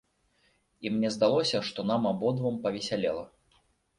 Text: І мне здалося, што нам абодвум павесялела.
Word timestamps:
І 0.85 0.91
мне 0.93 1.09
здалося, 1.15 1.61
што 1.69 1.85
нам 1.91 2.09
абодвум 2.13 2.57
павесялела. 2.65 3.23